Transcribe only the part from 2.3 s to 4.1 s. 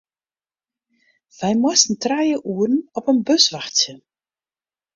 oeren op in bus wachtsje.